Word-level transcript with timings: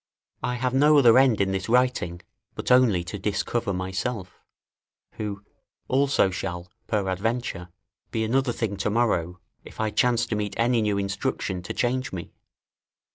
I 0.41 0.55
have 0.55 0.73
no 0.73 0.97
other 0.97 1.19
end 1.19 1.39
in 1.39 1.51
this 1.51 1.69
writing, 1.69 2.21
but 2.55 2.71
only 2.71 3.03
to 3.03 3.19
discover 3.19 3.71
myself, 3.71 4.39
who, 5.11 5.43
also 5.87 6.31
shall, 6.31 6.71
peradventure, 6.87 7.69
be 8.09 8.23
another 8.23 8.51
thing 8.51 8.77
to 8.77 8.89
morrow, 8.89 9.39
if 9.63 9.79
I 9.79 9.91
chance 9.91 10.25
to 10.25 10.35
meet 10.35 10.55
any 10.57 10.81
new 10.81 10.97
instruction 10.97 11.61
to 11.61 11.73
change 11.75 12.11
me. 12.11 12.33